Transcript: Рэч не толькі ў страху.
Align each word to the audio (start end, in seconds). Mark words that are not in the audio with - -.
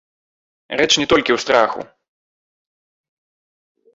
Рэч 0.79 0.87
не 1.01 1.05
толькі 1.11 1.31
ў 1.35 1.39
страху. 1.43 1.81